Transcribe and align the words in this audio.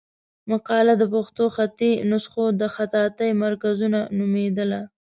مقاله 0.51 0.93
د 0.97 1.03
پښتو 1.13 1.45
خطي 1.55 1.91
نسخو 2.09 2.45
د 2.59 2.63
خطاطۍ 2.75 3.29
مرکزونه 3.43 3.99
نومېدله. 4.17 4.81